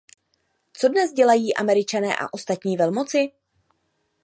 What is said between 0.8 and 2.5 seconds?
dnes dělají Američané a